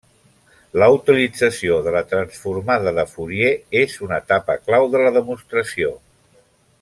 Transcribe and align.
La 0.83 0.87
utilització 0.93 1.75
de 1.89 1.93
la 1.97 2.01
transformada 2.15 2.95
de 3.01 3.05
Fourier 3.13 3.53
és 3.85 3.99
una 4.07 4.21
etapa 4.25 4.59
clau 4.65 4.89
de 4.97 5.03
la 5.07 5.13
demostració. 5.23 5.93